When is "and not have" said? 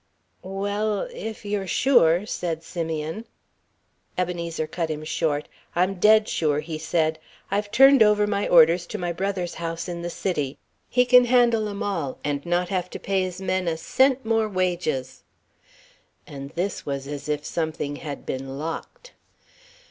12.23-12.89